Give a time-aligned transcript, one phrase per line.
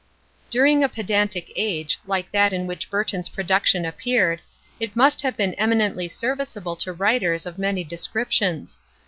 [0.49, 4.41] During a pedantic age, like that in which BURTON'S production appeared,
[4.79, 8.81] it must have been eminently serviceable to writers of many descriptions.